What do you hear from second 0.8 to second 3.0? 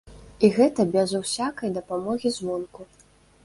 без усякай дапамогі звонку.